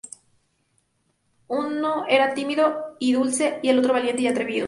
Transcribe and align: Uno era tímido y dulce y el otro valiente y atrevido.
Uno 1.49 2.07
era 2.07 2.33
tímido 2.33 2.95
y 2.97 3.13
dulce 3.13 3.59
y 3.61 3.69
el 3.69 3.77
otro 3.77 3.93
valiente 3.93 4.23
y 4.23 4.27
atrevido. 4.29 4.59